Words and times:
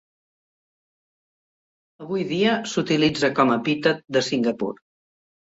Avui 2.05 2.25
dia 2.33 2.55
s'utilitza 2.71 3.33
com 3.41 3.55
a 3.55 3.59
epítet 3.63 4.03
de 4.19 4.25
Singapur. 4.33 4.73